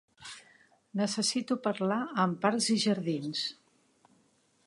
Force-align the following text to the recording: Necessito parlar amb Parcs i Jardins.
Necessito 1.01 1.57
parlar 1.67 1.99
amb 2.25 2.41
Parcs 2.47 2.71
i 2.77 2.79
Jardins. 2.87 3.47